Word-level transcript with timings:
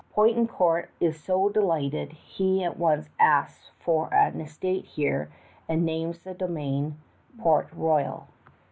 Poutrincourt 0.09 0.89
is 0.99 1.19
so 1.23 1.47
delighted, 1.49 2.11
he 2.13 2.63
at 2.63 2.75
once 2.75 3.07
asks 3.19 3.69
for 3.77 4.11
an 4.11 4.41
estate 4.41 4.83
here 4.83 5.31
and 5.69 5.85
names 5.85 6.23
the 6.23 6.33
domain 6.33 6.97
Port 7.37 7.67
Royal. 7.71 8.25